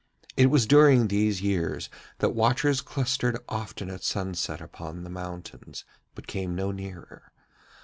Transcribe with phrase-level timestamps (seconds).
[0.35, 5.85] It was during these years that watchers clustered often at sunset upon the mountains
[6.15, 7.31] but came no nearer.